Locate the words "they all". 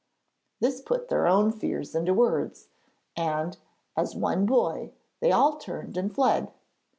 5.19-5.57